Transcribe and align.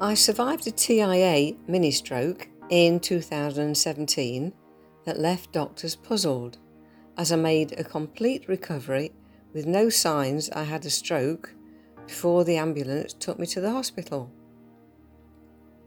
I 0.00 0.14
survived 0.14 0.64
a 0.68 0.70
TIA 0.70 1.56
mini 1.66 1.90
stroke 1.90 2.48
in 2.70 3.00
2017 3.00 4.52
that 5.04 5.18
left 5.18 5.50
doctors 5.50 5.96
puzzled 5.96 6.58
as 7.16 7.32
I 7.32 7.36
made 7.36 7.72
a 7.72 7.82
complete 7.82 8.46
recovery 8.46 9.10
with 9.52 9.66
no 9.66 9.88
signs 9.88 10.50
I 10.50 10.62
had 10.62 10.86
a 10.86 10.90
stroke 10.90 11.52
before 12.06 12.44
the 12.44 12.58
ambulance 12.58 13.12
took 13.12 13.40
me 13.40 13.46
to 13.46 13.60
the 13.60 13.72
hospital. 13.72 14.30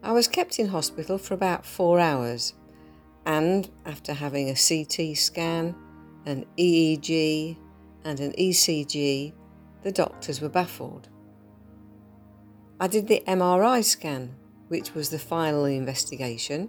I 0.03 0.12
was 0.12 0.28
kept 0.28 0.59
in 0.59 0.67
hospital 0.67 1.17
for 1.17 1.34
about 1.34 1.66
four 1.66 1.98
hours, 1.98 2.53
and 3.25 3.70
after 3.86 4.14
having 4.14 4.50
a 4.50 4.55
CT 4.55 5.16
scan, 5.16 5.73
an 6.25 6.45
EEG, 6.58 7.58
and 8.03 8.20
an 8.20 8.34
ECG, 8.34 9.31
the 9.84 9.91
doctors 9.94 10.41
were 10.41 10.50
baffled. 10.50 11.08
I 12.81 12.88
did 12.88 13.08
the 13.08 13.21
MRI 13.27 13.84
scan, 13.85 14.34
which 14.70 14.95
was 14.95 15.12
the 15.12 15.20
final 15.20 15.66
investigation, 15.66 16.67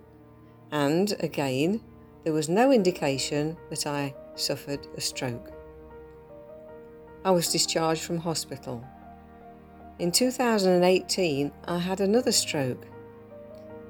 and 0.71 1.11
again, 1.21 1.81
there 2.23 2.35
was 2.35 2.51
no 2.51 2.71
indication 2.71 3.57
that 3.71 3.87
I 3.87 4.15
suffered 4.35 4.87
a 4.95 5.01
stroke. 5.01 5.51
I 7.25 7.31
was 7.31 7.51
discharged 7.51 8.03
from 8.03 8.19
hospital. 8.19 8.85
In 9.99 10.13
2018, 10.13 11.51
I 11.65 11.79
had 11.79 12.03
another 12.03 12.33
stroke 12.33 12.87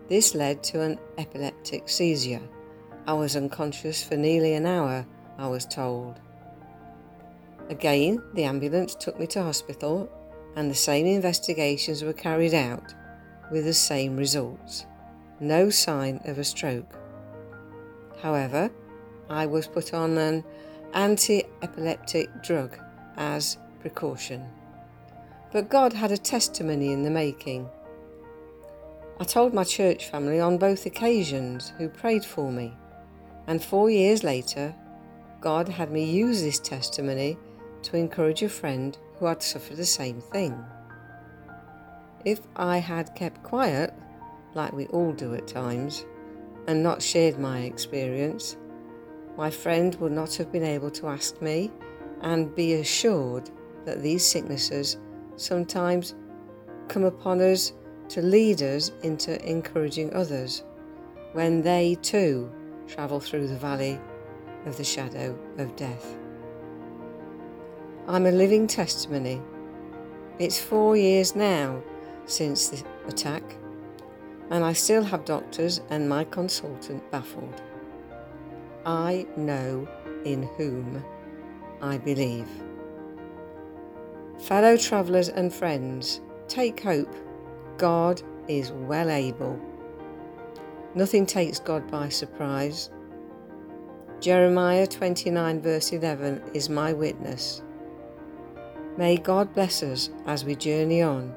this 0.09 0.33
led 0.33 0.63
to 0.63 0.81
an 0.81 1.01
epileptic 1.19 1.89
seizure. 1.89 2.49
I 3.05 3.15
was 3.15 3.35
unconscious 3.35 4.05
for 4.05 4.17
nearly 4.17 4.55
an 4.55 4.67
hour, 4.67 5.05
I 5.39 5.49
was 5.49 5.67
told. 5.67 6.21
Again, 7.69 8.23
the 8.35 8.45
ambulance 8.45 8.95
took 8.95 9.19
me 9.19 9.27
to 9.29 9.43
hospital 9.43 10.09
and 10.57 10.71
the 10.71 10.75
same 10.75 11.07
investigations 11.07 12.03
were 12.03 12.13
carried 12.13 12.55
out 12.55 12.95
with 13.51 13.65
the 13.65 13.75
same 13.75 14.17
results. 14.17 14.87
No 15.41 15.71
sign 15.71 16.21
of 16.25 16.39
a 16.39 16.45
stroke. 16.45 16.95
However, 18.21 18.71
I 19.29 19.47
was 19.47 19.67
put 19.67 19.95
on 19.95 20.17
an 20.19 20.45
anti 20.95 21.45
epileptic 21.63 22.43
drug 22.43 22.79
as 23.17 23.59
precaution. 23.81 24.47
But 25.53 25.69
God 25.69 25.93
had 25.93 26.13
a 26.13 26.19
testimony 26.19 26.93
in 26.93 27.03
the 27.03 27.11
making. 27.11 27.69
I 29.21 29.25
told 29.25 29.53
my 29.53 29.65
church 29.65 30.09
family 30.09 30.41
on 30.41 30.59
both 30.59 30.87
occasions 30.87 31.73
who 31.79 31.89
prayed 31.89 32.25
for 32.25 32.51
me, 32.51 32.75
and 33.47 33.63
four 33.63 33.91
years 33.91 34.25
later, 34.25 34.75
God 35.41 35.69
had 35.69 35.91
me 35.91 36.05
use 36.05 36.41
this 36.43 36.59
testimony 36.59 37.37
to 37.83 37.97
encourage 37.97 38.43
a 38.43 38.49
friend 38.49 38.97
who 39.23 39.29
had 39.29 39.41
suffered 39.41 39.77
the 39.77 39.87
same 39.87 40.21
thing. 40.21 40.53
If 42.25 42.41
I 42.57 42.79
had 42.79 43.15
kept 43.15 43.45
quiet, 43.45 43.95
like 44.55 44.73
we 44.73 44.87
all 44.87 45.13
do 45.13 45.33
at 45.35 45.47
times, 45.47 46.05
and 46.67 46.83
not 46.83 47.01
shared 47.01 47.39
my 47.39 47.61
experience, 47.61 48.57
my 49.37 49.49
friend 49.49 49.95
would 50.01 50.11
not 50.11 50.35
have 50.35 50.51
been 50.51 50.65
able 50.65 50.91
to 50.91 51.07
ask 51.07 51.41
me 51.41 51.71
and 52.23 52.53
be 52.57 52.75
assured 52.75 53.49
that 53.85 54.03
these 54.03 54.27
sicknesses 54.27 54.99
sometimes 55.37 56.17
come 56.89 57.05
upon 57.05 57.41
us 57.41 57.75
to 58.09 58.23
lead 58.23 58.61
us 58.61 58.91
into 59.05 59.41
encouraging 59.49 60.13
others 60.15 60.65
when 61.33 61.63
they 61.63 61.97
too 62.03 62.51
travel 62.89 63.21
through 63.21 63.47
the 63.47 63.55
valley 63.57 64.01
of 64.67 64.77
the 64.77 64.85
shadow 64.85 65.39
of 65.59 65.77
death. 65.77 66.19
I'm 68.09 68.27
a 68.27 68.33
living 68.33 68.67
testimony. 68.67 69.41
It's 70.41 70.59
four 70.59 70.97
years 70.97 71.37
now 71.37 71.81
since 72.27 72.69
the 72.69 72.85
attack, 73.07 73.45
and 74.51 74.65
I 74.65 74.73
still 74.73 75.05
have 75.05 75.25
doctors 75.25 75.81
and 75.89 76.09
my 76.09 76.25
consultant 76.25 77.09
baffled. 77.13 77.63
I 78.85 79.25
know 79.37 79.87
in 80.25 80.43
whom 80.57 81.05
I 81.81 81.99
believe. 81.99 82.49
Fellow 84.41 84.77
travellers 84.77 85.29
and 85.29 85.55
friends, 85.55 86.23
take 86.49 86.81
hope 86.81 87.15
God 87.77 88.21
is 88.49 88.73
well 88.73 89.11
able. 89.11 89.61
Nothing 90.97 91.25
takes 91.25 91.61
God 91.61 91.89
by 91.89 92.09
surprise. 92.09 92.91
Jeremiah 94.19 94.89
29, 94.89 95.61
verse 95.61 95.93
11 95.93 96.43
is 96.53 96.69
my 96.69 96.93
witness. 96.93 97.63
May 98.97 99.17
God 99.17 99.55
bless 99.55 99.83
us 99.83 100.11
as 100.27 100.45
we 100.45 100.55
journey 100.55 101.03
on. 101.03 101.35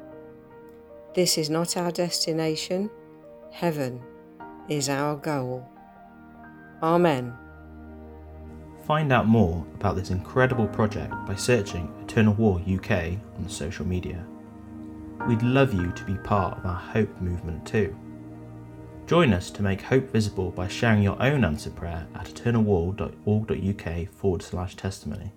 This 1.14 1.38
is 1.38 1.50
not 1.50 1.78
our 1.78 1.92
destination, 1.92 2.90
heaven 3.52 4.02
is 4.68 4.90
our 4.90 5.16
goal. 5.16 5.66
Amen. 6.84 7.34
Find 8.86 9.14
out 9.14 9.28
more 9.28 9.66
about 9.76 9.96
this 9.96 10.12
incredible 10.12 10.68
project 10.68 11.14
by 11.26 11.36
searching 11.36 11.92
Eternal 12.04 12.34
Wall 12.34 12.62
UK 12.68 13.14
on 13.38 13.48
social 13.48 13.88
media. 13.88 14.24
We'd 15.28 15.42
love 15.42 15.74
you 15.74 15.92
to 15.94 16.04
be 16.04 16.16
part 16.16 16.58
of 16.58 16.66
our 16.66 16.76
hope 16.76 17.22
movement 17.22 17.66
too. 17.66 17.96
Join 19.08 19.34
us 19.34 19.50
to 19.52 19.64
make 19.64 19.82
hope 19.82 20.12
visible 20.12 20.52
by 20.52 20.68
sharing 20.68 21.02
your 21.02 21.22
own 21.22 21.46
answer 21.46 21.70
prayer 21.70 22.06
at 22.16 22.26
eternalwall.org.uk 22.26 24.10
forward 24.10 24.42
slash 24.44 24.76
testimony. 24.76 25.32